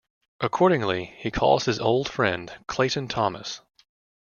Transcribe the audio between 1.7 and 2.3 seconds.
old